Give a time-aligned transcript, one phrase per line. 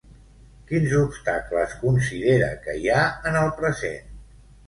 [0.69, 3.03] Quins obstacles considera que hi ha
[3.33, 4.09] en el present?